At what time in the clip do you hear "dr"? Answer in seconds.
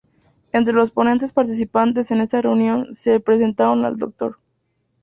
3.97-4.35